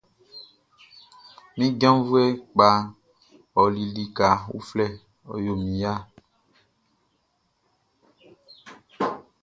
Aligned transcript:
Mi 1.57 1.65
janvuɛ 1.79 2.23
kpaʼn 2.53 2.79
ɔli 3.61 3.83
lika 3.95 4.27
uflɛ, 4.57 4.85
ɔ 5.31 5.33
yo 5.45 5.53
min 5.61 5.77
ya. 5.81 5.93